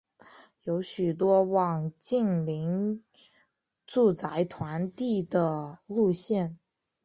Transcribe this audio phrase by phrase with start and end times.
[0.63, 3.03] 有许多网近邻
[3.85, 6.57] 住宅团地的路线。